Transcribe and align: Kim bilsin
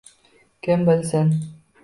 Kim 0.67 0.87
bilsin 0.89 1.31